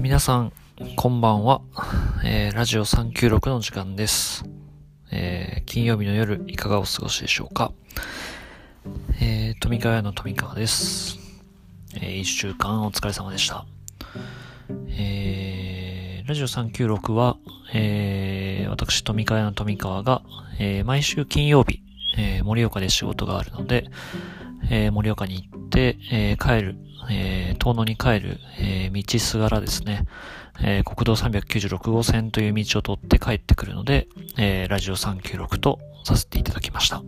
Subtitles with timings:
[0.00, 0.52] 皆さん、
[0.96, 1.60] こんばんは。
[2.24, 4.44] えーラジオ396の時間です。
[5.12, 7.72] えー金曜日の夜、いかがお過ごしでしょうか。
[9.20, 11.18] えー富川屋の富川です。
[11.96, 13.66] えー一週間お疲れ様でした。
[14.88, 17.36] えーラジオ396は、
[17.74, 20.22] えー私、富川屋の富川が、
[20.58, 21.82] えー毎週金曜日、
[22.18, 23.90] え盛岡で仕事があるので、
[24.70, 26.76] えー盛岡に行って、えー帰る、
[27.10, 30.06] えー遠野に帰る、えー道すがらですね、
[30.62, 37.02] えー国道396号線という道を通って帰ってくるので、えーラジオ396とさせていただきました。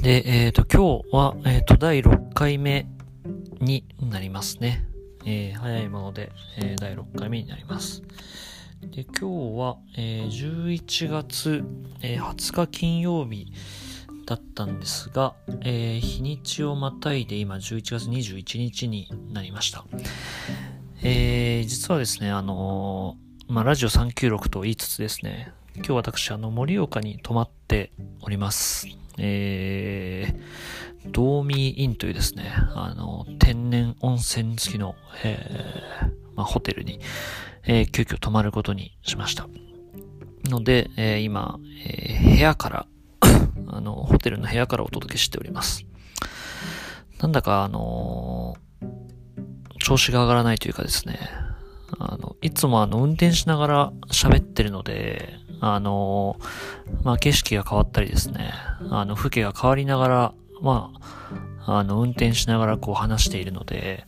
[0.00, 2.86] で、えっ、と、今日は、えっ、と、第6回目
[3.60, 4.84] になりますね。
[5.24, 8.02] えー早いもので、えー第6回目になります。
[8.82, 11.64] で、今日は、えー11月、
[12.02, 13.52] えー20日金曜日
[14.26, 19.84] だったんですが、えー日にちをまたいで今11月21日になりました。
[21.02, 28.88] えー実はですね、あのーまあ、ラジオ396と言いつつですね、今日私、あの、盛岡に泊まっております。
[29.18, 37.00] えー、ドーミーインというですね、あの、天然温泉付きの、えーまあ、ホテルに、
[37.64, 39.46] えー急遽泊まることにしました。
[40.44, 42.86] ので、えー今、えー部屋から、
[43.68, 45.84] あの、ホテルの部屋からお届けしております。
[47.20, 48.64] なんだか、あのー
[49.80, 51.18] 調子が上がらないというかですね、
[51.98, 58.54] あの、いつもあの、運転しながら喋ってるので、あのーまあ、景色が変わったりですね、
[58.90, 60.90] あの、風景が変わりながら、ま
[61.66, 64.06] あ、あの、運転しながらこう話しているので、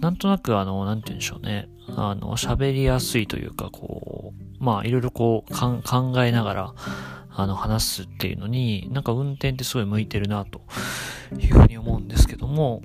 [0.00, 6.74] なんとなくあの、なんて言うんでしょうね、あの、喋りやすいというか、こう、まあ、いろいろこう、かん考えながら、
[7.34, 10.62] あの、話すっていうのに、なんか運転ってすごい向いてるな、と
[11.38, 12.82] いうふうに思うんですけども、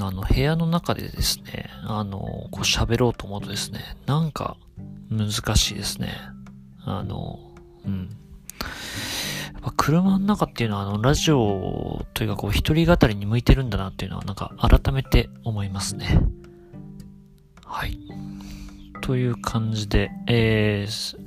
[0.00, 4.56] あの、部屋の中でですね、あの、こう喋ろうと思うとですね、なんか
[5.10, 6.12] 難しいですね。
[6.84, 7.38] あの、
[7.84, 8.10] うん。
[9.52, 16.20] やっぱ車の中っていうのは、あの、ラジオというか、こう、一人語りに向いてるんだなっていうのは、なんか改めて思いますね。
[17.64, 17.98] はい。
[19.00, 21.18] という感じで、えー、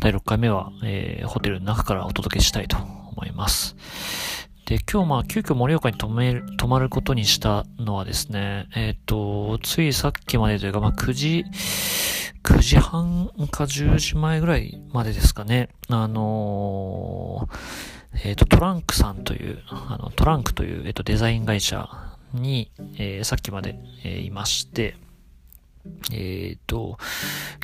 [0.00, 3.76] 第6回目は、えー、ホテルの中からお届けしたいと思います。
[4.66, 11.44] で、今日まあ、急遽盛岡に泊める、泊まることにしたのはですね、えっ、と、ついさっきまでというか、まあ、9時、
[12.44, 15.68] 9時半か10時前ぐらいまでですかね。
[15.88, 17.56] あのー
[18.24, 21.88] えっ、と、トランクさんという、あの、トランクという、えっ、と、デザイン会社
[22.34, 24.96] に、えーさっきまで、えーいまして、
[26.12, 26.98] えっ、と、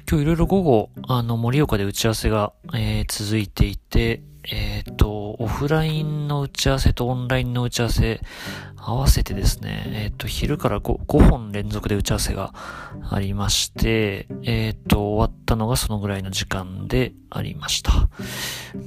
[0.08, 8.20] 今日いろいろ午後、あの、盛岡で打ち合わせが、えー続いていて、えっ、と、オフラインの打ち合わせとオンラインの打ち合わせ
[8.86, 12.52] 合わせてですね、えっ、と、昼から 5, 5本連続で打ち合わせが
[13.10, 18.10] ありまして、えっ、と、終わったのがそのぐらいの時間でありました。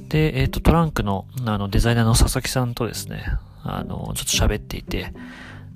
[0.08, 3.24] で、えっ、と、トランクの、あの、デザイナーの佐々木さんとですね、
[3.64, 5.12] あの、ちょっと喋っていて、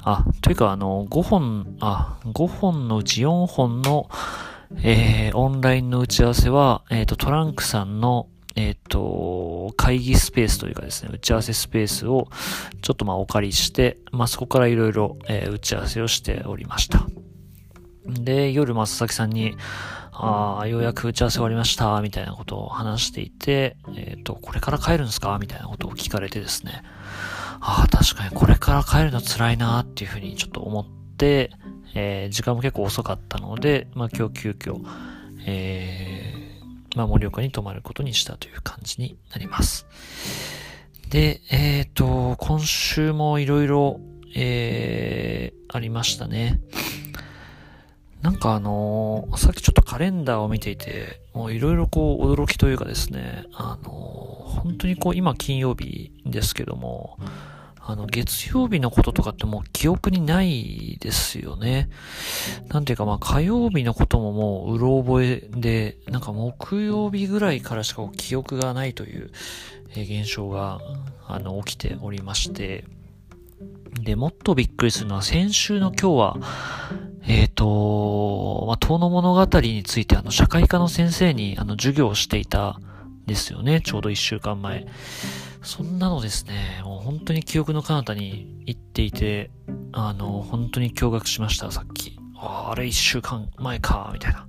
[0.05, 4.09] あ、というか、あの、5本、あ、5本のうち4本の、
[4.83, 12.29] えー、オンラインの打ち合わせは、えっ、と、トランクさんの、えっ、と、会議スペースというかですね、打ち合わせスペースを
[12.83, 17.07] ちょっとまあお借りして、まあそこからいろいろえ打ち合わせをしておりました。
[18.07, 19.55] で、夜、まあ佐々木さんに、
[20.13, 25.39] ああ、ようやく打ち合わせ終わりました、みたいなことを話していて、えっ、と、これから帰るんですか？
[25.41, 26.83] みたいなことを聞かれてですね、
[27.65, 30.87] ああ、確かにこれから帰るの辛いなっていうふうにちょっと思っ
[31.17, 31.53] て、
[31.95, 34.81] えー時間も結構遅かったので、まあ今日急遽、
[35.47, 39.87] えー、まあ盛岡に泊まることにしたという感じになります。
[41.09, 44.01] で、えっ、と、今週もいろいろ、
[44.35, 46.61] えー、ありましたね。
[48.23, 57.19] なんかあのーさっきちょっとカレンダーを見ていて、もういろいろこう驚きというかですね、あのー本当にこう今金曜日ですけども、
[57.85, 61.91] あの月曜日のこととかってもう記憶にないですよね。
[62.69, 69.31] なんていうかまあ火曜日のことももううろ覚えで、なんか木曜日ぐらいからしか記憶がないという、
[69.97, 70.81] え現象が、
[71.27, 72.85] あの、起きておりまして、
[74.01, 76.37] で、もっとびっくりするのは先週の今日は、
[77.27, 82.81] えっ、と、まあ、遠野物語についてあの、社会科の先生にあの、授業をしていた
[83.25, 83.81] んですよね。
[83.81, 84.87] ちょうど一週間前。
[85.63, 89.51] そんなのですね、もう本当に記憶の彼方に行っていて、
[89.93, 92.19] あの、本当に驚愕しました、さっき。
[92.37, 94.47] ああれ一週間前か、みたいな。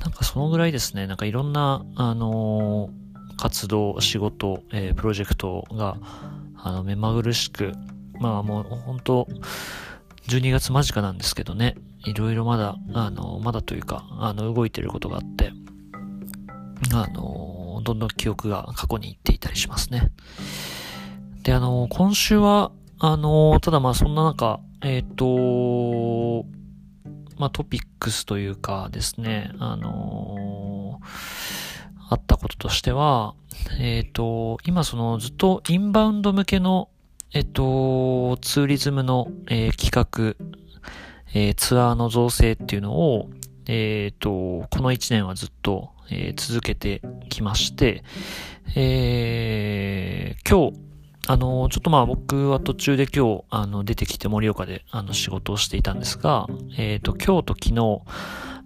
[0.00, 2.90] なんかそのぐらいですね、なんかいろんな、あの
[3.38, 5.96] 活動、仕事、えープロジェクトが、
[6.56, 7.72] あの、目まぐるしく、
[8.20, 9.26] まあもう本当
[10.28, 15.52] 12月間近なんですけどね、いろいろまだ、あの、まだというか、あの、動いてることがあって、
[16.92, 17.49] あの、
[17.82, 20.10] どんどん記憶が過去に行っていたりしますね。
[21.42, 26.46] で、あの、今週は、あの、ただまあそんな中、えっ、ー、と、
[27.38, 31.00] まあトピックスというかですね、あの
[32.10, 33.34] あったこととしては、
[33.78, 36.90] えっ、ー、と、今そのずっとインバウンド向けの、
[37.32, 40.34] えっ、ー、と、ツーリズムの、え、企画、
[41.32, 43.30] え、ツアーの造成っていうのを、
[43.66, 48.02] えっ、と、この1年はずっと、え続けてきまして、
[48.74, 50.78] え今日、
[51.28, 56.46] あの、ちょっとまあ僕は途中で今日、あの、出てきて盛岡で、あの、仕事をしていたんですが、
[56.76, 58.02] えっ、ー、と、今日と昨日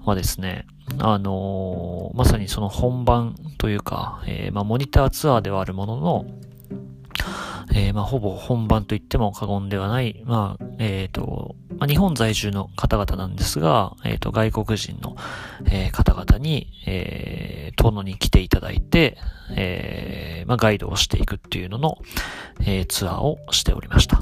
[0.06, 0.66] はですね、
[0.98, 6.26] あのまさにその本番というか、えー、まあモニターツアーではあるものの、
[7.72, 15.16] えー、まあ、ほぼ本番と言っても過言ではない、まあ、えっ、ー、と、まあ、日本在住の方々なんですが、えっ、ー、と、外国人の、
[15.70, 19.18] え方々に、えー、遠野に来ていただいて、
[19.56, 21.98] えまあ、ガイドをしていくっていうのの、
[22.66, 24.20] えツアーをしておりました。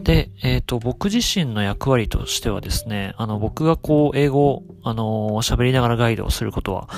[0.00, 6.88] で、えっ、と、僕自身の役割としてはですね、あの、僕がこう、英語をあの喋りながらガイドをすることは、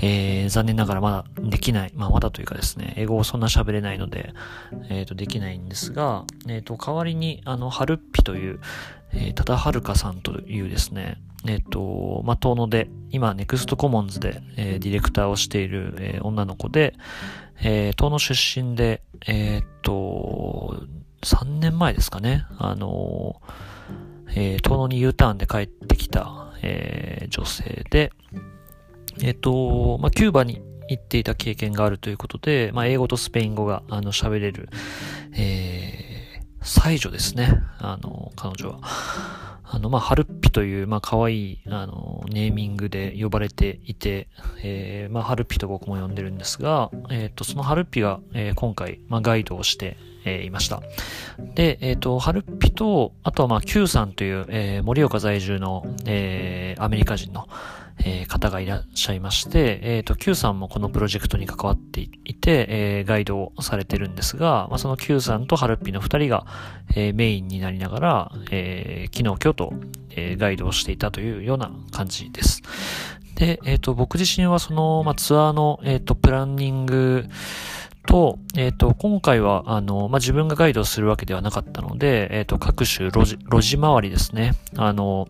[0.00, 1.92] えー、残念ながらまだできない。
[1.94, 4.32] まあ、まだというかですね、英語をそんな喋れないので、
[4.88, 8.60] えっ、ー、と、できないんですが、えっ、ー、と、代わりに、あの、はるっぴという、
[9.12, 16.94] えー、ただはるかさんというですね、えっ、と、まあ、遠野で、今、ネクストコモンズで、えー、ディレクターをしている、えー、女の子で、
[17.60, 20.82] えー、遠野出身で、えっ、と、
[21.22, 23.40] 3年前ですかね、あの、
[24.30, 28.12] えー、遠野に U ターンで帰ってきた、えー、女性で、
[29.22, 34.68] えっ、と、まあ、キューバに行っていた経験があるということで、まあ、英語とスペイン語が、あの、喋れる、
[35.34, 37.62] えー、才女ですね。
[37.78, 38.78] あの、彼女は。
[39.70, 44.28] あの、まあ、ハルッピという、まあ、可愛い、あの、ネーミングで呼ばれていて、
[44.62, 50.82] えー、まあ、ハルッピと僕も呼んでるんですが、えっ、ー、と、そのハルッピが、えー、今回、まあ、ガイドをして、えー、いました。
[51.54, 57.46] で、えっ、ー、と、ハルッピと、あとはまあ、Q さんという、えー、盛岡在住の、えー、アメリカ人の、
[58.00, 66.46] えー、方がいらっしゃいまして、えっ、ー、と、Q さんもこのプロジェクトに関わっていて、えー、ガイドをされてるんですが、まあ、その Q さんとハルピの二人が、
[66.94, 69.72] え、メインになりながら、え、昨日今日と、
[70.10, 72.62] え、ガイドをしていたというような感じです。
[73.34, 77.26] で、えっ、と、僕自身はその、まあ、ツアーの、えっ、と、プランニング、
[78.08, 84.54] と、えっ、ー、と、今回は、あの、まあ、自分がガイドをするわけではなかったので、えっ、ー、と、各種路地、路地回りですね。
[84.76, 85.28] あの、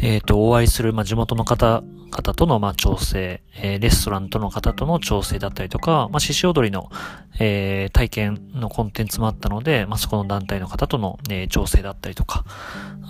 [0.00, 6.90] えっ、ー、と、お会いする、まあ、地元の方、方との、まあ、調整、えー、レストランとの方との調整だったりとか、まあ、獅子踊りの、
[7.38, 12.44] えー、体験のコンテンツもあったので、まあ、そこの団体の方との、えー、調整だったりとか、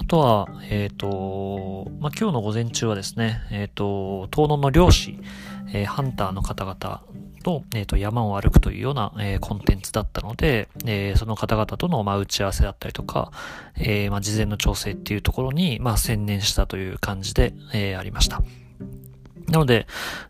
[0.00, 5.18] あとは、えっ、ー、と、まあ、今日の午前中はですね、えっ、ー、と、東野の漁師、
[5.72, 7.02] えー、ハンターの方々
[7.48, 13.32] と、えっ、ー、と、山を歩くというような、えー、コンテンツだったので、えー、その方々との、まあ、打ち合わせだったりとか、
[13.74, 18.42] えー、まあ、事前の調整っていうところに、まあ、専念したという感じで、えー、ありました。
[19.48, 19.86] なので、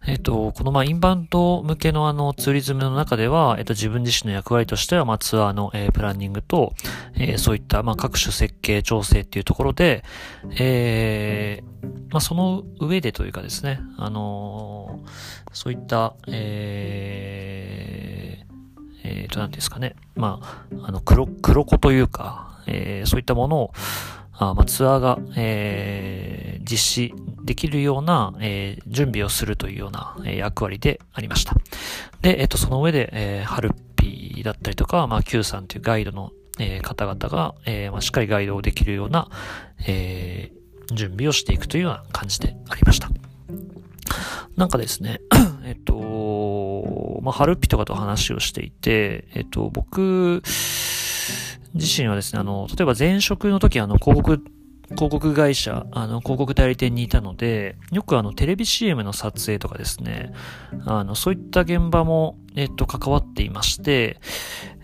[0.06, 6.72] えっ、と、このまあインバウンド向けのあのツーリズムの中では、えっ、と自分自身の役割としてはまあツアーの、えー、プランニングと、
[7.17, 10.05] えー、そういったまあ各種設計調整っていうところで、
[10.56, 15.01] えー、まあその上でというかですね、あの
[15.58, 19.96] そういった、えー、えー、と、なんですかね。
[20.15, 23.72] まあ、あの、黒、黒子というか、えー、そういったものを、
[24.34, 31.56] あまあ、ツアーが、えー、実施できるような、えー、準備をするというような、えー、役割でありました。
[32.22, 39.29] で、えっ、と、その上で、えー、ハルピーだったりとか、まあ、Q さんというガイドの、えー、方々が、えー、まあ、しっかりガイドをできるような、
[39.88, 43.08] えー、準備をしていくというような感じでありました。
[44.56, 45.20] なんかですね、
[45.89, 50.43] と、まあ、ハルピとかと話をしていて、えっと、僕、
[51.75, 54.45] 自身はですね、あの、例えば前職の時あの、広告、
[54.91, 60.33] 広告会社、あの、広告代理店にいたので、よくあの、テレビ CM の撮影とかですね、
[60.85, 64.21] あの、そういった現場も、えっと、関わっていまして、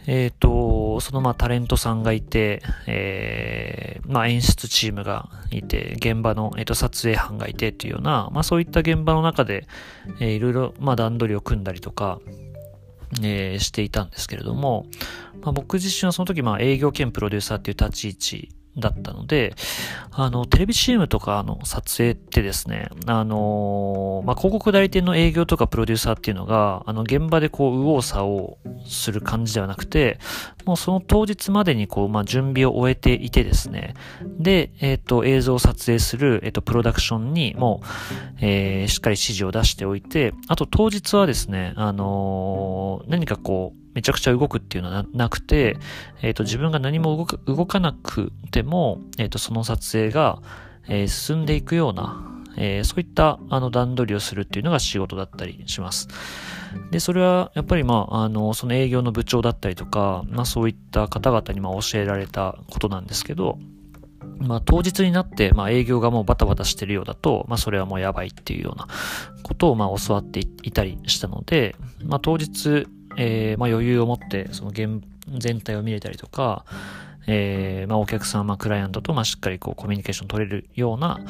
[0.07, 9.67] えっ、と、そのまあタレントさんがいて、えー、まあ演出チームがいて、現場の、えっ、と、撮影班がいてっていうような、まあそういった現場の中で、
[10.21, 12.21] えー、いろいろ、まあ段取りを組んだりとか、
[13.23, 14.87] えー、していたんですけれども、
[15.43, 19.55] まあ、僕自身はその時、まあ、営業兼プロデューサーっていう立ち位置だったので、
[20.11, 30.19] あの、テレビ CM とかの撮影ってですね、あのまあ、広告代理店の営業とかプロデューサーっていうのが、あの、現場でこう、右往左往する感じではなくて、
[30.65, 33.95] もうその当日までにこう、まあ、準備を終えていてですね、
[34.39, 37.87] で、えっ、ー、と、映像を撮影する、えっ、ー、と、プロダクションにもう、
[38.41, 45.77] えー、しっかり指示を出しておいて、あと当日はですね、あの何かこう、めちゃくちゃ動くっていうのはなくて、
[46.23, 50.43] えっ、ー、と、自分が何も動か動かなくても、えっ、ー、と、その撮影が、
[50.89, 56.09] えー、進んでいくような、えー、そういった、あの、段取りをするっていうのが仕事だったりします。
[56.91, 63.59] で、それは、やっぱり、まあ、あの、その営業の部長だったりとか、まあ、そういった方々に、まあ、教えられたことなんですけど、
[64.39, 68.89] まあ、当日になって、まあ、営業がもうバタバタしてるようだと、まあ、それはもうやばいっていうような
[69.43, 76.65] ことを、まあ、教わっていたりしたので、まあ、当日、えー、まあ余裕を持ってその現全体を見れたりとか、
[77.27, 81.21] えー、まあお客さん、まあクライアントとまあしっかりこうコミュニケーション取れるような、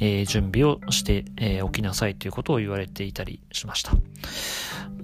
[0.00, 3.92] えー、準備をして、えー、おきなさいということを言われていたりしました。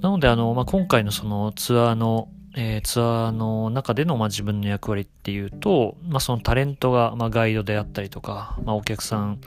[0.00, 2.28] なのであの、まあ今回のそのツアーの
[2.60, 9.38] えー、ツアーの中での、まあ、自分の役割っていうと、まあ、そのタレントが、まあ、ガイドであったりとか、まあ、お客さん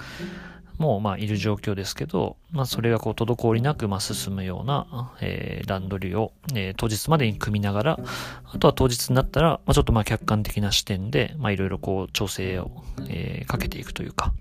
[0.81, 7.99] も、まあ、いる状況ですけど、まあ、それがこう、滞りなく、まあ、進むような、えー、段取りを、えー、当日までに組みながら、
[8.45, 14.33] あとは当日になったら、まあ、ちょっとまあ、客観的な視点で、ま、いろいろこう、調整を、えー、かけていくというか、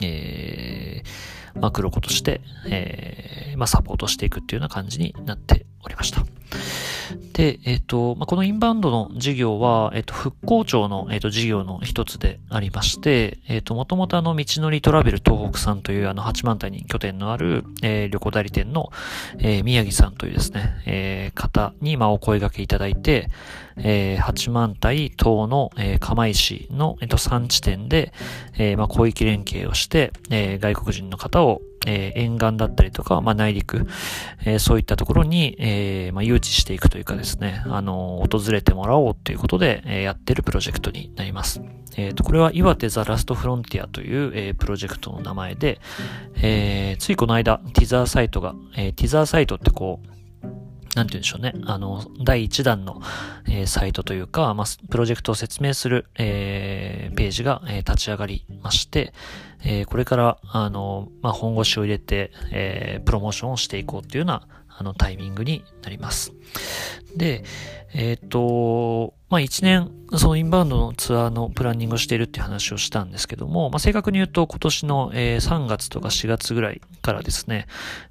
[0.00, 6.24] えー、まあ、黒子として、えー、まあ、サポートしていくっていうような感じになっておりました。
[7.32, 18.90] で、えっ、と、まあ、このインバウンドの事業は、えっ、と、復興庁の、えっ、と、事業の一つでありまして、えっ、と、もともとあの、道のりトラベル東北さんというあの、八幡谷に拠点のある、えー、旅行代理店の、
[19.38, 23.28] えー、宮城さんというですね、えー、方に、まあ、お声掛けいただいて、
[23.76, 28.12] えー、八幡平島の、えー、釜石の、えっ、と、3地点で、
[28.54, 33.86] えー、まあ、広域連携をして、えー、外国人の方を、えー、沿岸だったりとか、まあ、内陸、
[34.44, 41.62] えー、そういったところに、えー、まあ、誘致していくというかですね、あの、訪れてもらおうということで、え、やってるプロジェクトになります。
[41.96, 45.80] えっ、と、これは岩手ザ・ラストフロンティアという、え、プロジェクトの名前で、
[46.36, 50.17] え、ついこの間、ティザーサイトが、え、ティザーサイトってこう、
[50.98, 51.54] なんて言うんでしょうね。
[51.64, 53.00] あの、第1弾の、
[53.46, 59.12] えー、サイトというか、まあ、プロジェクトを説明する、えー、ページが、えー、立ち上がりまして、
[59.64, 66.32] えー、これから、あの、まあ、本腰を入れて、えー、プロモーションをしていこうっていうような、あの、タイミングになります。
[67.16, 67.44] で、
[67.94, 77.66] えっ、と、まあ、1年、そのインバウンドのツアーのプランニングをしているっていう話をしたんですけども、まあ、正確に言うと今年の、えー、3月とか4月ぐらいからですね、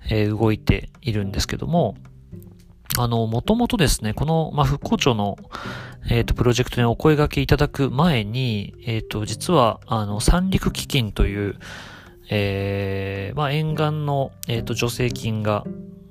[0.10, 1.96] えー、動いているんですけども、
[2.98, 5.38] あの、もともとですね、この、まあ、復興庁の、
[6.10, 11.60] えっ、ー、と、プロジェクトにお声掛けいただく前に、えっ、ー、と、実は、あの、三陸基金という、
[12.30, 15.66] えー、まあ、沿岸の、えっ、ー、と、助成金が、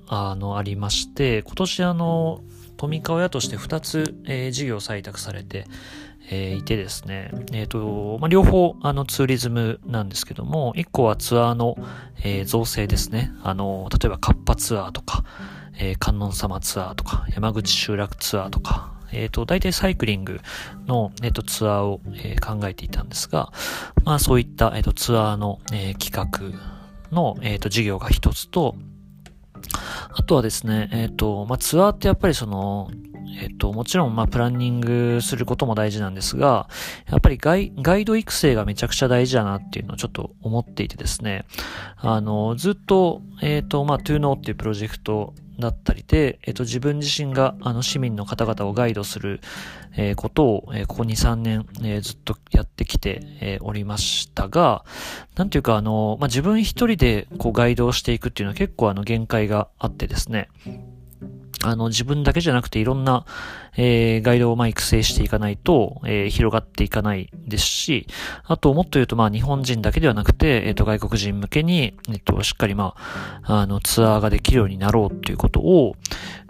[0.06, 2.40] あの、ありまして、今年あの、
[2.76, 5.64] 富川屋として2つ、えー、事業採択されて、
[6.28, 11.76] えー、いてですね、えっ、ー、と、まあ、両方、あの、ツーリズムなんですけども、1個はツアーの、
[12.22, 13.32] えー、造成ですね。
[13.42, 15.24] あの、例えば、カッパツアーとか、
[15.86, 20.40] えー、観音様ツアーとか、山口集落ツアーとか、えっ、ー、と、大体サイクリング
[20.86, 23.52] の、えっ、ー、と、ツアーを、えー、考えていたんですが、
[24.04, 26.58] まあそういった、えっ、と、ツアーの、え企画
[27.12, 28.74] の、えっ、と、事業が一つと、
[30.10, 32.90] あとはですね、えっ、と、まあツアーってやっぱりその、
[33.40, 36.68] えっと、もちろん、まあ、プランニングすることも大事なんですが、
[37.10, 41.44] やっぱりガイガイド育成がめちゃくちゃ大事だなっていうのをちょっと思っていてですね、
[41.96, 49.40] あの、ずっと、えっと、まあ、to know っていうプロジェクトだったりで、えっと、自分自身が、あの、市民の方々をガイドする、
[49.96, 54.84] えー、ことを、えー、ここ2、3年、えー、ずっとやってきて、えおりましたが、
[55.36, 60.48] なんていうか、あの、まあ、自分一人で、こう、ガイドをしていくっていうのは結構、あの、限界があってですね、
[61.66, 63.24] あの、自分だけじゃなくていろんな、
[63.76, 68.06] えー、ガイドをまあ育成していかないと、えー、広がっていかないですし、
[68.44, 72.94] あともっと言うとまあ日本人だけではなくて、えっ、ー、と外国人向けに、えっ、と、しっかりま
[73.42, 75.96] あ、あの、ツアーができるようになろうっていうことを、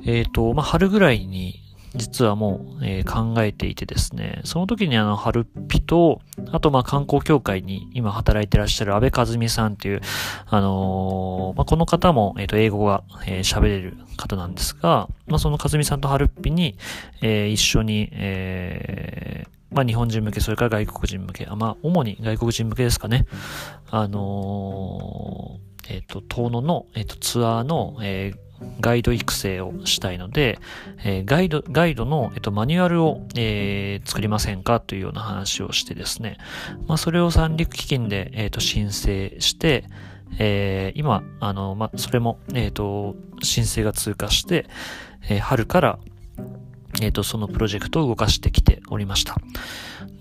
[0.04, 1.65] えっ、と、まあ春ぐらいに、
[1.96, 6.20] 実はもう、えー、考えていてですね、その時にあの、ハルピと、
[6.52, 10.00] あとまあ観光協会に今働いてらっしゃる安倍和美さんっていう、
[10.46, 16.76] あのー、まあこの方も、えっ、ー、と、英語が喋、えー、れる方なんですが、まあその和美さんとハルピに、
[17.22, 23.26] えー、一緒に、えー、まあ日本人向け、それから外国人向け、あまあ主に外国人向けですかね。
[23.90, 28.45] あのー、えっ、と、遠野の、えっ、と、ツアーの、えー、
[28.80, 30.58] ガイド育成をしたいので、
[31.04, 36.38] えー、ガイド、ガイドの、えっと、マニュアルを、えー、作りませんかというような話をしてですね、
[36.86, 39.84] まあ、それを三陸基金で、えっと、申請して、
[40.38, 44.66] えー、今、あの、まあ、それも、えっ、と、申請が通過して、
[45.28, 45.98] えー、春から、
[47.00, 49.36] えっ、と、そのプロジェクトを動かしてきておりました。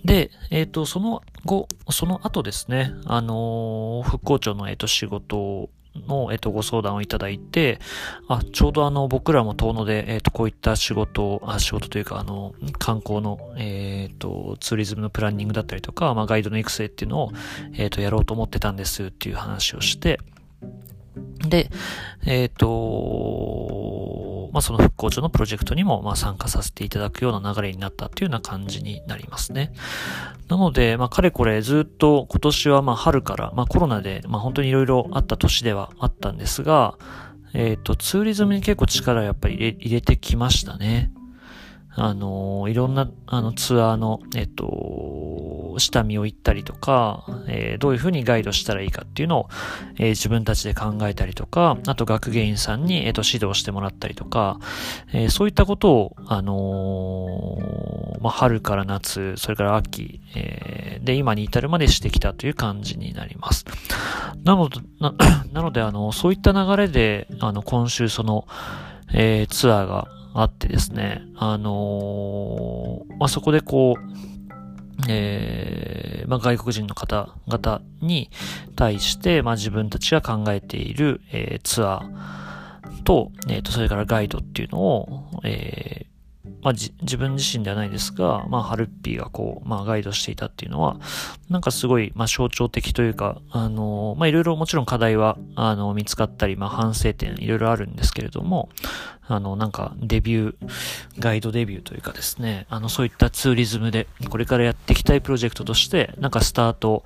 [0.04, 5.70] で、えっ、と、その後、その後ですね、あの復興庁の、えっ、と、仕事
[6.08, 7.80] の、えっと、ご相談をいただいて、
[8.28, 17.32] あ、ちょうどあの、僕らも遠野で、えっと、こういった仕事あ、仕事というか、あの、観光の、えっと、ツーリズムのプランニングだったりとか、まあ、ガイドの育成っていうのを、
[17.74, 20.20] えっと、やろうと思ってたんですっていう話をして、
[21.48, 21.70] で、
[22.26, 22.68] えっ、と、
[24.56, 29.74] まあ、その復興庁のプロジェクトにも、ま、参加させていただくような流れになったというような感じになりますね。
[30.48, 36.98] なので、まあ、かれこれずっと今年は、ま、春から、まあ、コロナで、ま、本当に色々あった年ではあったんですが、
[37.54, 41.12] えっ、と、ツーリズムに結構力をやっぱり入れてきましたね。
[41.96, 49.50] あの、いろんな、あの、ツアーの、えっ、と、下見を行ったりとか、えー、どういうふうにガイドしたらいいかっていうのを、
[49.98, 54.60] えー、自分たちで考えたりとか、あと学芸員さんに、えー、と指導してもらったりとか、
[55.14, 63.66] えー、そういったことを、あの、まあ、春から夏、それから秋、え、で、今に至るまでしてきたという感じになります。
[64.44, 65.14] なので、な
[65.54, 68.48] なので、あの、そういった流れで、あの、今週その、
[69.14, 74.02] えー、ツアーがあってですね、あのー、まあ、そこでこう、
[75.08, 78.30] えー、まあ、外国人の方々に
[78.76, 86.06] 対して、まあ、自分たちが考えている、えー、ツアーと、えっ、と、それからガイドっていうのを、え
[86.66, 90.98] まあ、自分自身ではないですが、まあ、ハルッピーがこう、まあ、ガイドしていたっていうのは、
[91.48, 98.70] なんかすごい、まあ、象徴的というか、あの、ま、いろいろもちろん課題は、あの、見つかったり、まあ、反省点いろいろあるんですけれども、
[99.28, 100.70] あの、なんか、デビュー、
[101.20, 107.04] ガイドデビューというかですね、あの、そういったツーリズムで、これからやっていきたいプロジェクトとして、なんかスタート、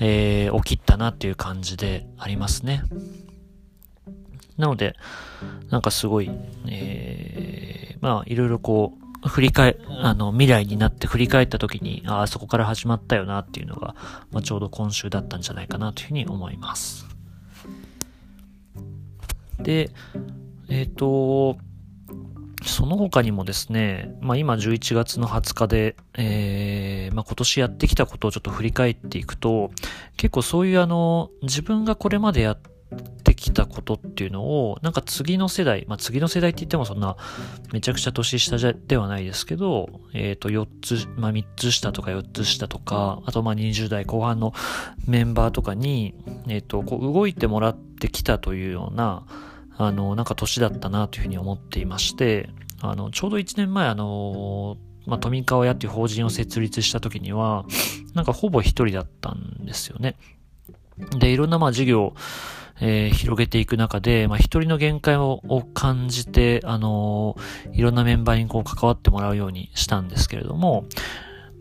[0.00, 2.82] えー、起きったなっていう感じでありますね。
[4.58, 4.96] なので、
[5.70, 6.30] なんかすごい、
[6.68, 8.94] えー、まあ、いろいろこ
[9.24, 13.94] う、振り返、あの、未来になって振り返った時に、ああ、そこから始まったよなっていうのが、
[14.30, 17.06] まあ、ちょうど今週だったんじゃないかなというふうに思います。
[19.58, 19.90] で、
[20.68, 21.58] えっ、ー、と、
[22.64, 29.70] その他にもですね、まあ今11月の20日で、えー、まあ今年やってきたことをちょっと振り返っていくと、
[30.16, 32.75] 結構そういうあの、自分がこれまでやって
[33.36, 37.16] きたことっていうのを、なんか次の世代、まあ次の世代って言ってもそんな
[37.72, 44.52] めちゃくちゃ年下じゃではないですけど、えっ、ー、と4つ、まあ3つ下とか4つ下とか、あとまあ20代後半の
[45.06, 46.14] メンバーとかに、
[46.48, 49.24] えっ、ー、と、こう動いてもらってきたというような、
[49.76, 57.64] あの、なんか年だったなというふうに思っていまして、あの、ちょうど1年前、あの、まあ、富川屋っていう法人を設立した時には、
[58.14, 60.16] なんかほぼ一人だったんですよね。
[61.18, 62.14] で、いろんなまあ事業、
[62.80, 65.40] えー、広げていく中で、まあ、一人の限界を
[65.74, 70.84] 感じて、あのー、いろんなメンバーにこう関わってもらうようにしたんですけれども、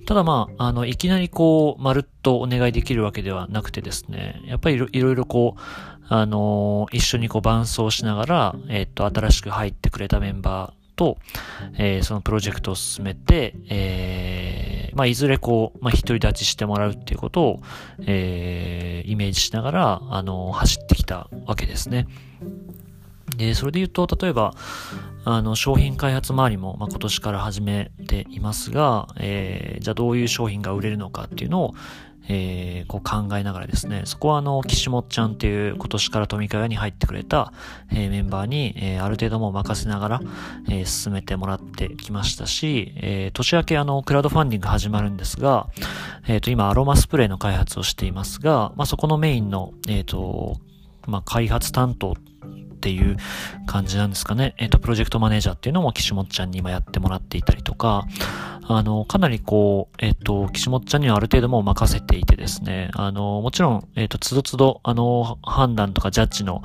[0.06, 5.62] ただまあ、あの、いきなりこう、まるっとお願いできるわけではなくてですね、やっぱりいろいろこう、
[6.08, 11.18] あのー、一緒にこう伴奏しながら、えっ、と、新しく入ってくれたメンバーと、
[11.78, 17.60] えー、そのプロジェクトを進めて、えー、まあ、いずれこう、まあ、独り立ちしてもらうっていうことを、
[18.02, 22.08] えー、イメージしながら、あの、走ってきたわけですね。
[23.38, 24.54] で、それで言うと、例えば、
[25.26, 31.76] あの、商品開発周りも、まあ、今年から始めていますが、えー、じゃあどういう商品が売れるのかっていうのを、
[32.28, 37.54] えー、こう考えながらですね、そこはあの、岸本ちゃんっていう今年から富川屋に入ってくれた、
[37.92, 40.22] えー、メンバーに、えー、ある程度も任せながら、
[40.70, 45.68] えー、進めてもらってきましたし、えー、年明けあの、クラウドファンディング始まるんですが、
[46.28, 50.58] えっ、ー、と、今アロマスプレーの開発をしていますが、まあ、そこのメインの、えっ、ー、と、
[51.08, 52.16] まあ、開発担当
[52.86, 53.18] っていう
[53.66, 54.54] 感じなんですかね。
[54.60, 58.06] えっ、ー、と、プロジェクトマネージャーっていうのも岸本ちゃんに今やってもらっていたりとか、
[58.68, 66.62] あの、かなりこう、えっ、ー、と、岸本ちゃんにはある程度もう任せていてですね、あの、もちろん、えっ、ー、と、つどつど、あの、判断とかジャッジの、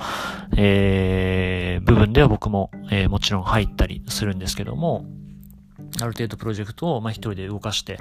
[0.59, 5.07] えー、部分では僕も、えー、もちろん入ったりするんですけども、
[6.03, 7.99] ある程度プロジェクトを、まあ、一人で動かして、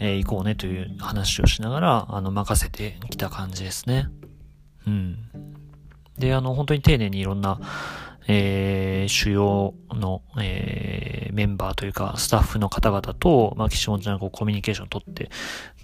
[0.00, 4.08] えー、行こうねという話をしながら、あの、任せてきた感じですね。
[4.88, 5.49] うん。
[6.18, 7.60] で、あの、本当に丁寧にいろんな、
[8.28, 15.30] えー、主要の、えー、メンバーというか、スタッフの方々と、まあ、岸本ちゃんがこうコミュニケーションを取って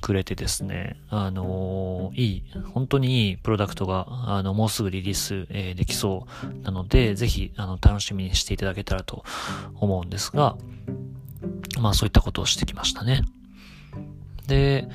[0.01, 9.25] くれてですね、あのー、いい、本当にいいプロダクトが、あの、もうすぐリリース、えー、できそうなので、ぜひ、あの、楽しみにしていただけたらと
[9.75, 10.57] 思うんですが、
[11.81, 13.23] まあ、そういったことをしてきましたね。
[14.47, 14.89] で、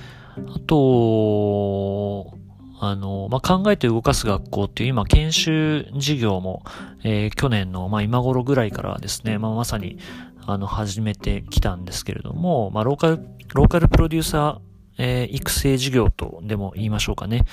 [0.56, 2.38] あと、
[2.82, 6.64] あの、まあ、考えて動かす学校っていう今研修事業も、
[7.04, 10.00] えー、去年の、まあ、今頃ぐらいからですね、まあ、まさに、
[10.48, 13.20] あの、始めてきたんですけれども、まあ、ローカル、
[13.54, 17.46] ローカルプロデューサー、えー、育成事業とでも言いましょうかね。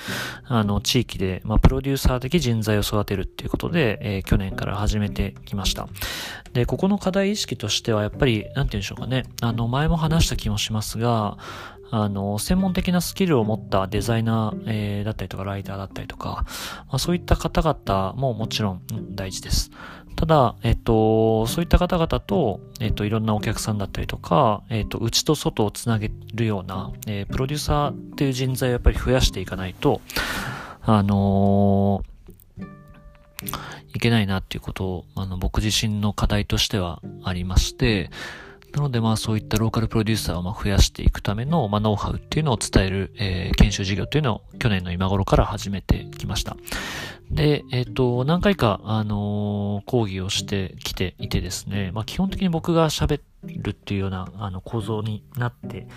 [0.45, 5.87] あの、地域で、まあ、プロデューサー的人材を育てるっていうことで、えー、去年から始めてきました。
[6.53, 9.25] で、ここの課題意識としては、やっぱり、なんて言うんでしょうかね。
[9.41, 11.37] あの、前も話した気もしますが、
[11.91, 16.45] あの、専門的なスキルを持ったデザイナー、えー、だったりとか、ライターだったりとか、
[16.87, 18.81] まあ、そういった方々ももちろん
[19.15, 19.71] 大事です。
[20.15, 30.01] ただ、えっと、そういった方々と、えっと、いろんなお客さんだったりとか、えっと、内と外をつなげるような、えー、プロデューサーっていう人材をやっぱり増やしていかないと、
[30.81, 33.57] あのー、
[33.95, 38.09] いけないなっていうことを、あの、僕自身の課題としてはありまして、
[38.73, 46.55] なのでまあそういったローカルプロデューサーをま増やしていくためのまノウハウっていうのを伝える、えー、研修事業というのを去年の今頃から始めてきました。
[47.31, 55.87] で、えっ、ー、と、何回か、あのー、講義をしてきていてですね、まあ基本的に僕が喋るっていうような、あの、構造になって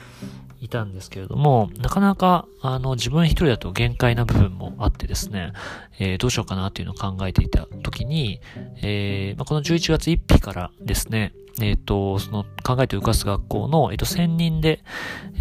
[0.61, 5.52] いたんですけれども、なかなか、あの、自分一人だと限界な部分もあってですね、
[5.98, 8.40] えー、どうしようかなっていうのを考えていた時に、
[8.82, 14.83] えー、まあ、この11月1日からですね、えっ、ー、と、その考えて浮かす学校の、えっ、ー、と、専任で、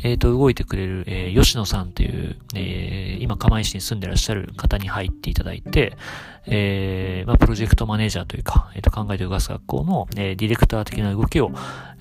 [0.03, 5.97] えっ、ー、と、動いてくれる、え吉野さんという、え今、釜石に住んでらっしゃる方に入っていただいて、
[6.47, 11.51] えまあ、プロジェクトマネージャーというか、えっ、と、考えて浮かす学校の、えディレクター的な動きを、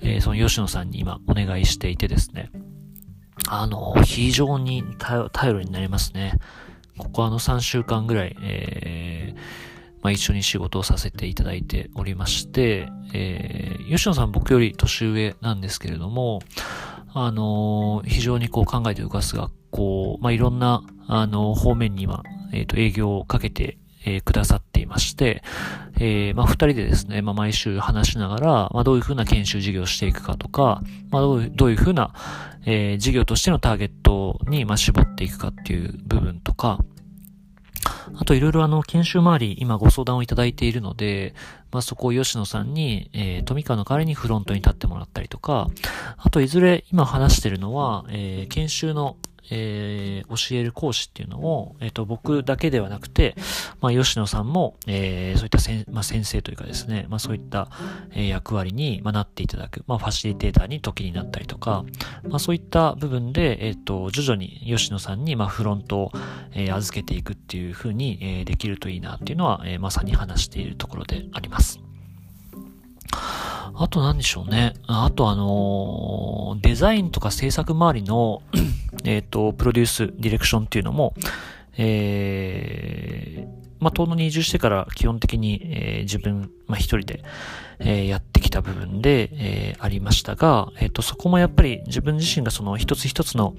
[0.01, 2.49] えその吉野さんに今、お願いしていてですね、
[3.47, 6.33] あの、非常に頼りになりますね。
[6.97, 9.70] ここあの3週間ぐらい、えー
[10.01, 16.39] まあ、一緒に仕事をさせていただいておりまして、えー、吉野さん僕より年上なんですけれども、
[17.13, 25.43] あのー、非常にこう考えて浮かす学校、まあ、いろんな、あのー、方面には、えっ、と、営業をかけて、えー、くださっていまして、
[25.99, 32.13] えー、まあ、二人でですね、まあ、毎週話しながら、まあ、どういうふうな研修事業をしていくかとか、まあ、どういう、どういうふうな、
[32.65, 36.79] えー、事業としてのターゲットに、まあ、絞っていくかっていう部分とか、
[38.15, 41.33] あといろいろあの、研修周り、今ご相談をいただいているので、
[41.71, 45.67] まあ、そこを吉野さんに、えー、富川の代わりにフロントに立ってもらったりとか、
[46.17, 49.17] あといずれ今話してるのは、えー、研修の
[49.51, 53.35] えー、教える講師っていうのを、えっ、ー、と、僕だけではなくて、
[53.81, 57.69] まあ、吉野さんも、えー、そういったせん、まあ、先生というかですね、まあ、そういった、
[58.15, 61.83] え、役割に、まあ、なっていただく、まあ、ファシリテーターに時になったりとか、
[62.27, 66.11] まあ、そういった部分で、えっ、と、徐々に吉野さんに、まあ、フロントを、
[66.53, 71.90] え、預けていくっていうふうに、え、できるといいなっていうのは、え、まさに話しているところであります。
[73.13, 74.73] あと何でしょうね。
[74.87, 78.41] あとあの、デザインとか制作周りの
[79.05, 81.13] えっ、と、プロデュース、ディレクションっていうのも、
[81.77, 87.23] えー、まあ、遠野に移住してから基本的に、えー、自分、まあ、一人で、
[87.79, 93.55] えー、やってきた部分で、えー、ありましたが、えっ、と、そこもやっぱり自分自身がその一つ一つの、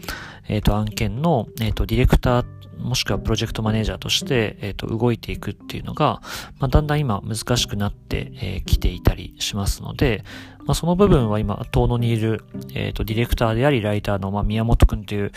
[0.49, 2.47] えっ、と、案件の、えっ、と、ディレクター、
[2.79, 6.21] もしくはプロジェクトマネージャーとして、えっ、と、動いていくっていうのが、
[6.61, 10.25] まあ、だんだん今難しくなってき、えー、ていたりしますので、
[10.65, 15.33] まあ、その部分は今、遠野にいる、えっ、と、ディレクターであり、ライターの、まあ、宮本くんという、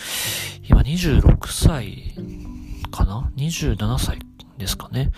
[0.69, 2.13] 今26歳
[2.91, 4.19] かな ?27 歳
[4.57, 5.11] ですかね。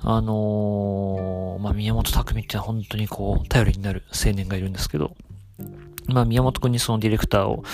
[0.00, 5.16] あのー、まあ、宮本匠って本当にこう、頼りになる青年がいるんですけど、
[6.06, 7.64] まあ、宮本くんにそのディレクターを、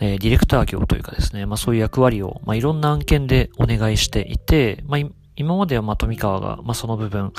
[0.00, 5.00] えー、ディレクター業というかですね、まあ、そういう役割を、まあ、いろんな案件でお願いしていて、まあ、
[5.36, 7.32] 今まではま富川が、ま、その部分、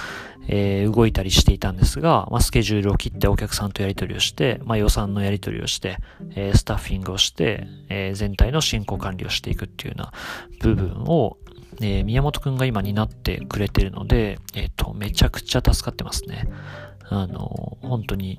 [0.47, 5.97] えー、動いたりしていたんですが、まあ、スケジュールを切ってお客さんとやり取りをして、まあ、予算のやり取りをして、
[6.35, 10.13] えー、スタッフィングをして、えー、全体の進行管理をしていくっていうような
[10.62, 11.38] 部分を、
[11.81, 16.47] えー、宮本くんが今担ってくれてるので、えっ、ー、と、めちゃくちゃ助かってますね。
[17.11, 18.37] あの、本当に、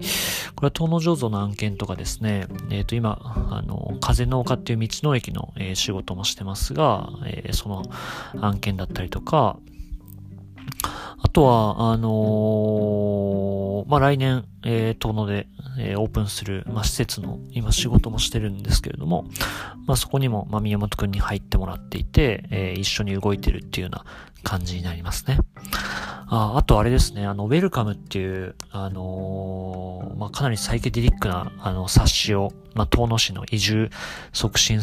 [0.55, 3.19] これは東野醸造の案件とかですね、えっ、ー、と、今、
[3.51, 7.83] あの、風農家っていう道の駅の、えー、仕事もしてますが、えー、その
[8.41, 9.59] 案件だったりとか、
[11.23, 12.13] あとは、あのー、
[13.91, 19.25] まあ、来年、えー、遠野で、えー、オープンする、まあ、施設の、今仕事もしてるんですけれども、
[19.85, 24.05] まあ、そこにも、まあ、宮本くんに入ってもらっていて、えー、一緒に動いてるっていうような
[24.45, 25.41] 感じになりますね。
[26.33, 33.91] ああとあれですね、あの、ウェルカムっていう、あのー、まあ、かなりサイケデリックな、あの、冊子を、まあ、遠野市の移住
[34.33, 34.79] 促進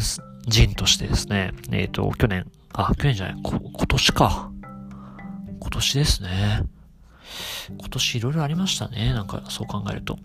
[0.46, 2.44] 人としてですね、えっ、ー、と、去年、
[2.74, 4.50] あ、去年じゃない、こ、今年か。
[5.60, 6.64] 今年ですね。
[7.68, 9.12] 今年いろいろありましたね。
[9.12, 10.18] なんか、そう考えると。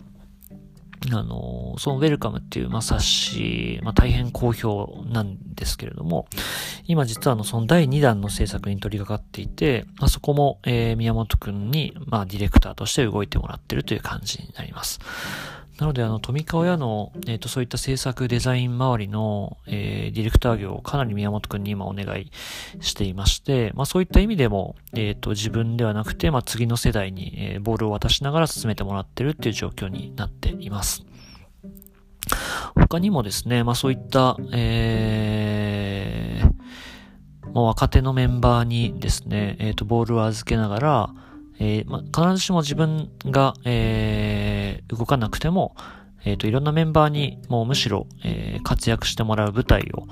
[1.12, 6.28] あの、そのウェルカムっていう、まあ、冊子、まあ、大変好評なんですけれども、
[6.86, 15.00] 今実はあの、その第2弾の制作に取り掛かっていて、まあ、そこも、えー、宮本くんに、まあ、ディレクターとして動いてもらってるという感じになります。
[15.80, 22.32] なので、あの、富川屋の、えっ、ー、と、そういった制作デザイン周りの、えー、ディレクター業をかなり宮本くんに今お願い
[22.80, 31.04] していまして、まあそういった意味でも、えっ、ー、と、自分ではなくて、まあ次の世代に、えー、ボールを渡しながら進めてもらってるっていう状況になっています。
[32.76, 36.54] 他にもですね、まあそういった、えー、
[37.52, 41.14] もう若手のメンバーにですね、えっ、ー、と、ボールを預けながら、
[41.60, 45.76] えー、まあ、必ずしも自分が、えー、動かなくても、
[46.26, 50.08] えっ、ー、と、いろんなメンバーに、もうむしろ、えー、活躍してもらう舞台を、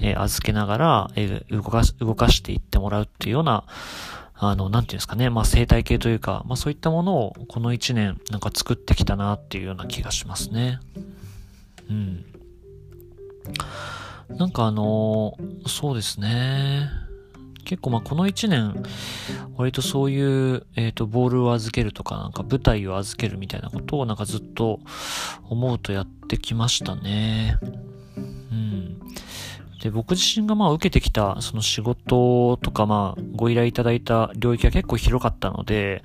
[0.00, 3.64] えー、預けながら、えー、動かす、動かしていってもらうっていうような、
[4.34, 10.78] あの、なんていうんですかね、まあ、生態系というか、まあ、そういったものを、この一年、なんか作ってきたなっていうような気がしますね。
[11.90, 12.24] うん。
[14.36, 17.07] なんかあの、そうですね。
[17.68, 18.82] 結構まあこの一年、
[19.58, 24.80] 割とそういう、えっ、ー、と、ボールを預けるとか、なんか舞台を預けるみたいなことをなんかずっと
[25.50, 27.58] 思うとやってきましたね。
[28.16, 28.20] う
[28.54, 28.98] ん。
[29.82, 36.02] で、僕自身がまあ受けてきたその仕事とかまあご依頼いただいた領域が結構広かったので、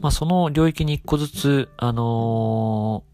[0.00, 3.04] まあその領域に一個ずつ、あの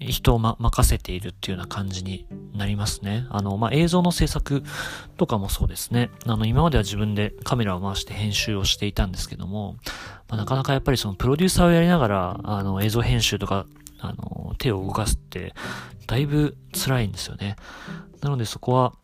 [0.00, 3.26] 人をま、任せているっていうような感じになりますね。
[3.30, 4.62] あの、まあ、映像の制作
[5.16, 6.10] とかもそうですね。
[6.26, 9.76] あの、今までは自分でカメラを回して編集をしていたんですけども、
[10.28, 13.66] まあ、なかなかやっぱりそのプロデューサーをやりながら、あの、映像編集とか、
[14.00, 15.54] あの、手を動かすって、
[16.06, 17.56] だいぶ辛いんですよね。
[18.22, 18.94] なのでそこは、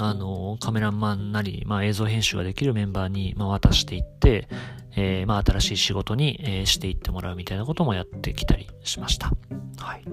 [0.00, 4.48] あの、カメラマンなり、まあ、映像編集ができるメンバーに、まあ、渡していって、
[4.96, 9.32] えー、まあ、新しい仕事に、えー、していってもらうみたいなこともやってきたりしました。
[9.78, 10.04] はい。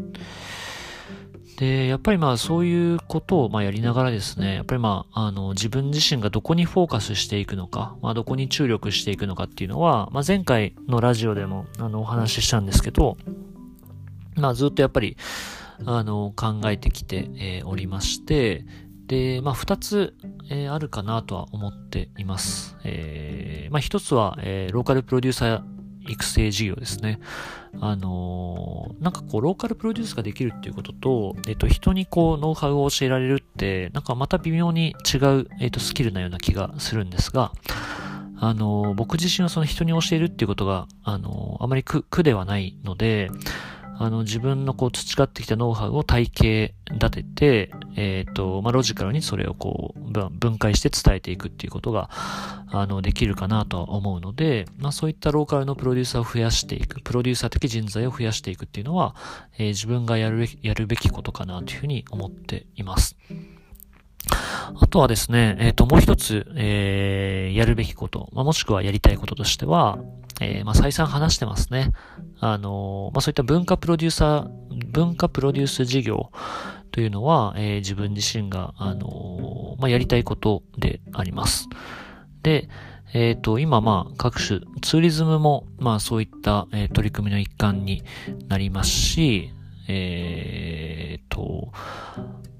[1.57, 13.17] で、やっぱりまあそういうことをまあやりながらですね、やっぱりまあ、あの、自分自身がどこにフォーカスしていくのか、まあどこに注力していくのかっていうのは、まあ前回のラジオでもあのお話ししたんですけど、
[14.35, 15.17] まあずっとやっぱり、
[15.83, 18.63] あの、考えてきて、えー、おりまして、
[19.07, 20.13] で、まあ、二つ、
[20.49, 22.77] えー、あるかなとは思っています。
[22.83, 27.19] えー、まあ、一つは、えー、ローカルプロデューサー育成事業ですね。
[27.79, 37.51] あのー、なんかこう、ローカルプロデュースができるっていうことと、えっ、と、人にこう、ノウハウを教えられるって、なんかまた微妙に違う、えっ、と、スキルなような気がするんですが、
[38.39, 43.29] あのー、僕自身はその人に教えるっていうことが、あのー、あまり苦、苦ではないので、
[43.99, 52.09] あの、自分のこう培ってきたノウハウを体系立てて、えっ、ー、と、まあ、ロジカルにそれをこう、分解して伝えていくっていうことが、
[52.69, 59.15] あの、できるかなとは思うので、まあ、そういったローカルのプロデューサーを増やしていく、プロデューサー的人材を増やしていくっていうのは、
[59.57, 63.15] えー、自分がやるべき、やるべきことかなというふうに思っています。
[64.79, 69.97] あとはですね、えっ、ー、と、もう一つ、えー、やるべきこと、まあ、もしくはやりたいこととしては、
[70.39, 71.91] えー、まあ、再三話してますね。
[72.39, 76.31] あのー、まあ、そういった文化プロデューサー、文化プロデュース事業
[76.91, 81.67] というのは、えー、自分自身が、あの、まあ、やりたいことであります。
[82.43, 82.69] で、
[83.13, 88.03] えっ、と、今、まあ、各種、ツーリズムも、まあ、そういった、え取り組みの一環に
[88.47, 89.51] なりますし、
[89.87, 91.71] えっ、と、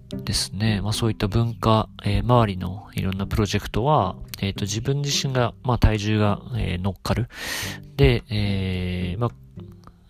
[0.10, 0.82] ですね。
[0.82, 7.28] まあそういった文化、えー、周りのいろんなプロジェクトは、え、ー、と自分自身が、まあ体重が、えー、乗っかる。
[7.96, 9.32] で、えー、まあ、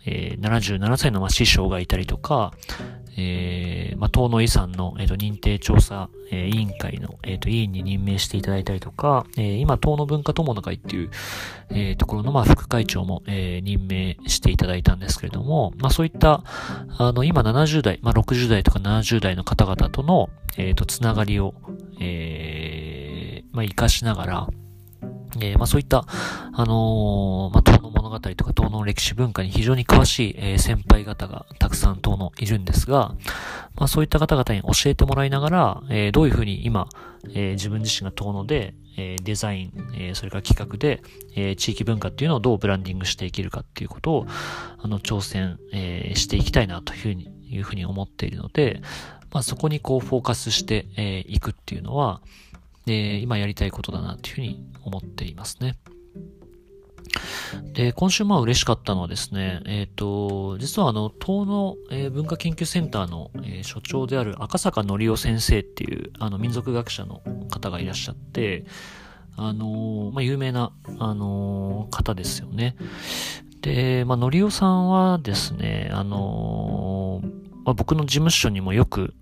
[0.06, 2.54] えー、77歳のまあ師匠がいたりとか、
[3.18, 11.10] えー、まあ、東野遺産の、えーと、認定調査、えー、委員会の、えーと、委員に任命していただいたりとか、えー、今、東野文化友の会っていう、
[11.72, 16.44] え、ところの、まあ、副会長も、え、任命していただいたんですけれども、まあ、そういった、
[16.98, 21.56] あの、今70代、まあ、60代とか70代の方々との、えー、と、つながりを、
[22.00, 24.48] え、まあ、活かしながら、
[25.42, 26.06] えー、まあそういった、
[26.54, 27.64] あのー、まあ
[28.08, 33.16] 物語とか東の歴史文化に非常に詳しい、えー、先輩方がたくさん東のいるんですが、
[33.76, 36.88] まあそういった方々に教えてもらいながら、えー、どういうふうに今、
[37.30, 41.04] えー、自分自身が東ので、え、デザイン、え、それから企画で、
[41.36, 44.28] え、地域文化っていうのをどうブランディングしていけるかっていうことを、
[44.80, 48.82] あの、挑戦、え、していきたいなというふうに、いうふうに思っているので、
[49.32, 52.22] まあそこにこうフォーカスしてい、えー、くっていうのは、
[52.86, 55.76] で、今やりたいことだなっていうふうに思っていますね。
[57.74, 68.66] で、今週まあ嬉しかったのはですね、えっ、ー、と、実はあの、東の、えー、文化研究センターの、えー、所長である赤坂則夫先生っていう、あの、民族学者の方がいらっしゃって、
[69.40, 72.76] あのまあ、有名な、あの方ですよね。
[73.62, 77.22] で、まあ、のりおさんはですね、あの
[77.64, 79.14] まあ、僕の事務所にもよく、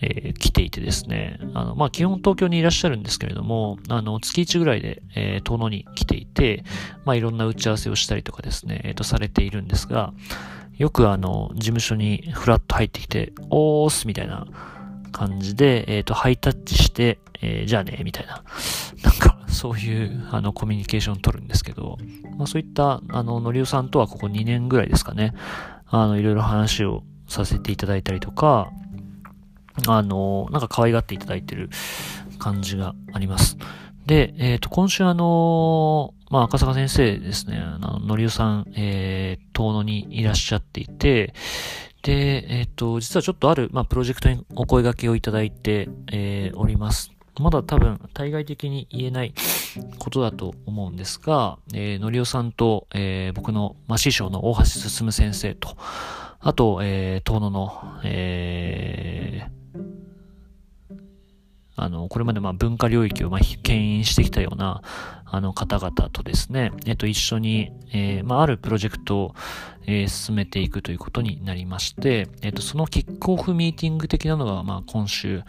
[0.00, 6.64] えー、来ていてですね、あの、まあ、基本東京にいらっしゃるんですけれども、あの、月1ぐらいで、えー、遠野に来ていて、
[7.04, 10.12] まあ、いろんな打ち合わせをしたりとかですね、えっ、ー、と、されているんですが、
[10.76, 14.46] よくあの、事務所にフラッと入ってきて、おーすみたいな
[15.12, 18.42] 感じで、えっ、ー、と、ハイタッチして、えー、じゃあね、みたいな、
[19.02, 21.96] なんか、そういう、あの、コミュニケーションを取るんですけど、
[22.36, 25.32] まあ、そういった、あの、のりおさんとはここ2年ぐらいですかね、
[25.86, 28.70] あの、いろいろ話をさせていただいたりとか、
[29.86, 31.70] あの、なんか可愛がっていただいてる
[32.38, 33.56] 感じがあります。
[34.06, 41.34] で、えっ、ー、と、今週あの、まあ、赤坂先生ですね、あの、のりおさん、えー、遠野にいらっしゃっていて、
[42.02, 47.12] で、えっ、ー、と、実はちょっとある、まあ、プロジェクトにお声掛けをいただいて、えー、おります。
[47.40, 49.34] まだ多分、対外的に言えない
[49.98, 55.76] ことだと思うんですが、えー、のりおさんと、えー、僕の、まあ、師匠の大橋進先生と、
[56.40, 57.72] あと、えー、遠野の、
[58.04, 59.55] えー、
[61.76, 64.82] あの、これまでまあ文化領域をまあ牽引してきたような、
[65.28, 69.34] あの方々とですね、えっと、一緒に、えー、まあ、あるプロジェクトを、
[69.86, 75.42] えー、進めていくということになりまして、えっと、そのキックオフミーティング的なのが、まあ、今週、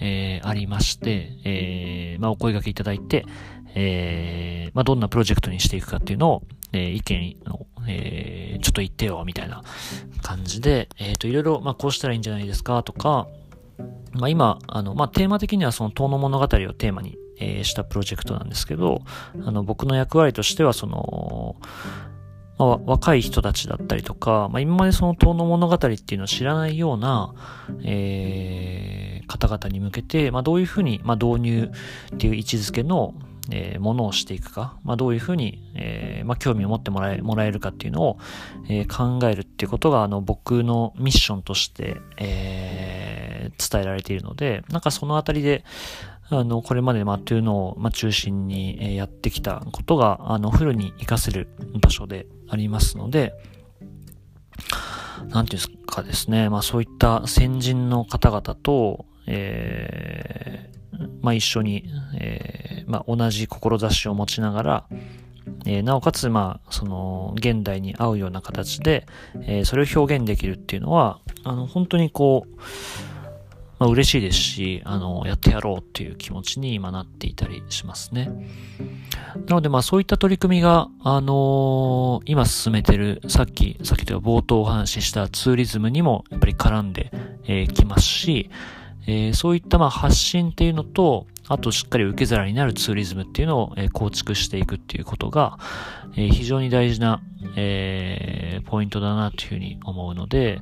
[0.00, 3.24] えー、ありまして、え、まあ、お声掛けいただいて、
[3.74, 9.62] え、まあ、どんなプロジェクトにしていくかっていうのを、え、意見を、え、ちょっと言ってよ、みたいな
[10.22, 13.28] 感じで、えっ、と、いろいろ、まあ、こうしたらいいんじゃないですか、とか、
[14.12, 19.02] まあ、今、あの、まあ、テーマ的にはその、遠の物語をテーマに、えー、したプロジェクトなんですけど、
[19.44, 21.56] あの、僕の役割としては、その、
[22.58, 27.34] まあ、若い人たちだったりとか、まあ、今までその遠の物語っていうのを知らないような、
[27.82, 31.70] えー、方々に向けて、まあ、どういうふうに、まあ、導入
[32.14, 33.14] っていう位置づけの、
[33.50, 38.18] えー、ものをしていくか、まあ、どういうふうに、えー、まあ、興味を持ってもらえ、もらえるかっていうのを、
[38.68, 45.64] えー、考えるっていうことが、あの、僕のミッションとして、えー、伝えられているので、なんかそのあたりで、
[46.32, 51.48] あの、これまで、まあ、というのを、まあ、中心に、えやってきたことが、あの、フルに活かせる
[51.80, 53.34] 場所でありますので、
[55.28, 61.84] なんていうんですかですね、まあ、そういった先人の方々と、えー、まあ、一緒に、
[62.18, 64.86] えー、まあ、同じ志を持ちながら、
[65.66, 69.06] えー、なおかつ、まあ、その、現代に合うような形で、
[69.42, 72.60] えー、それを表現できるっていうのは、あの、本当にこう、
[73.80, 78.30] まあ、嬉しいですし、あの、やってやろうっていう気持ちに今なっていたりしますね。
[79.46, 87.10] なので、まあそういった取り組みが、あのー、今進めてる、さっき、さっきというか冒頭お話ししたツーリズムにもやっぱり絡んで
[87.44, 88.50] き、えー、ますし、
[89.06, 95.58] えー、そういったまあ発信っていうのと、あとしっかり受け皿になるツーリズムっていうのを、えー、構築していくっていうことが、
[96.16, 97.22] えー、非常に大事な、
[97.56, 100.60] えー、ポイントだなというふうに思うので、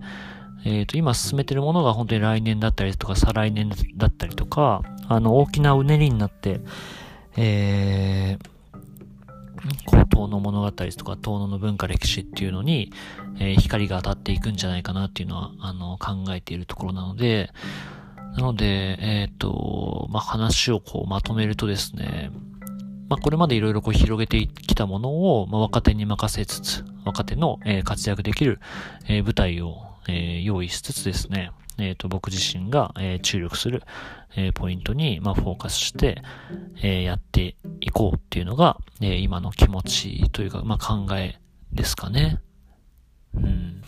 [0.64, 6.60] えっ、ー、と、今進めてるものが本当に来年だったりとか、再来年だったりとか、あの、大きなうねりになって、
[7.36, 8.48] えー、
[9.86, 12.92] こう、遠野物語とか、遠野の文化歴史っていうのに、
[13.38, 17.50] えー、光が当たっていくんじゃないかなっていうのは、あの、考えているところなので、
[18.36, 22.30] なので、えっ、ー、と、まあ、話をこう、まとめるとですね、
[23.08, 28.60] まあ、これまでいろいろこう広げてきたものを、まあ、若手に任せつつ、若手の、えー、活躍できる、
[29.08, 33.82] えー、舞台を、えー、用意しつつですね、えっ、ー、と、僕自身が、えー、注力する、
[34.36, 36.22] え、ポイントに、まあ、フォーカスして、
[36.82, 41.38] え、やっていこうっていうのが、え、今の気持ちというか、まあ、考え
[41.72, 42.40] ですかね。
[43.34, 43.82] うん。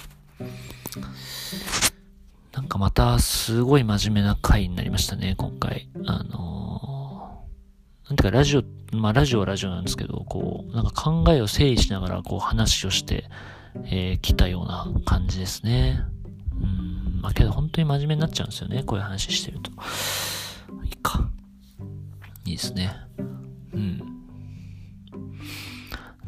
[2.53, 5.89] なんかまた、すごい真面目な回になりましたね、今回。
[6.07, 7.47] あの、
[8.09, 13.25] なんていうか、ラジオ、まあ、ラジオはラジオなんですけど、こう、なんか考えを整理しながら、こう、話をして、
[13.85, 16.01] えー、来たような感じですね。
[16.61, 18.83] うん、まあけど本当に真面目になっちゃうんですよね。
[18.85, 19.71] こういう話してると。
[20.85, 21.29] いいか。
[22.45, 22.93] いいですね。
[23.73, 24.11] うん。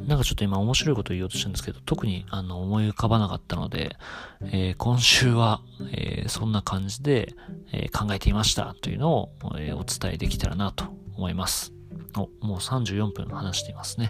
[0.07, 3.97] なんかちょっと今面白いこと言おうとしたんですけど、特にあの思い浮かばなかったので、
[4.43, 5.61] えー、今週は、
[5.93, 7.35] えー、そんな感じで、
[7.73, 10.85] えー、考えていましたというのを、えお伝えできたらなと
[11.17, 11.73] 思います。
[12.17, 14.09] お、もう34分話していますね。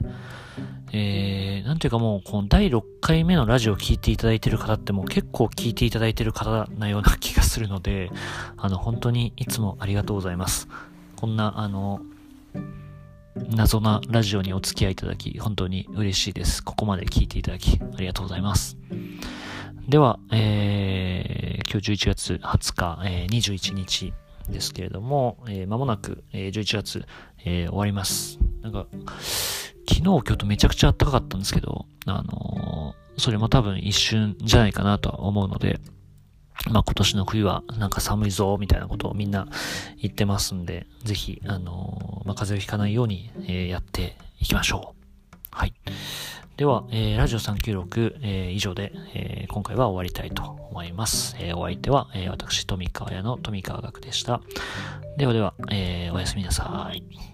[0.93, 8.11] えー、なんていうかもう、この第6回目のラジオを聞いていただいている方ってもう結構聞いていただいている方なような気がするので、
[8.57, 10.69] あの、本当にいつもありがとうございます。
[11.17, 12.01] こんな、あの、
[13.35, 16.63] 謎なラジオにお付き合いいただき、本当に嬉しいです。
[16.63, 18.77] ここまで聞いていただき、ありがとうございます。
[19.89, 24.13] では、えー、今日11月20日、えー、21日
[24.49, 27.07] ですけれども、えー、間もなく、えー、11月、
[27.45, 28.39] えー、終わります。
[28.63, 28.87] なんか、
[29.89, 35.81] 昨日今日とめちゃくちゃ暖かかったんですけど、あのー、それも多分一瞬じゃないかなとは思うので、
[36.71, 39.49] まあ今年の冬はなんか寒いぞ、みたいなことをみんな
[40.01, 45.03] 言ってますんで、ぜひ、あのー、まあ風邪をひかないように、え、やっていきましょう。
[45.51, 45.75] はい。
[46.57, 51.37] では、えー、ラジオ396、えー、以上で、えー、今回は終わりたいと思います。
[51.41, 54.41] え、お相手は、え、私、富川屋の富川学でした。
[55.17, 57.32] ではでは、え、おやすみなさい。